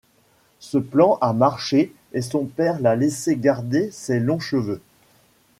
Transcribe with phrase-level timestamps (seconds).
[0.57, 4.81] Ce plan a marché, et son père l'a laissé garder ses longs cheveux.